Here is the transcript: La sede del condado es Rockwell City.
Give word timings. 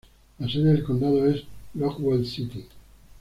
La 0.39 0.49
sede 0.49 0.73
del 0.73 0.83
condado 0.83 1.27
es 1.27 1.43
Rockwell 1.75 2.25
City. 2.25 2.65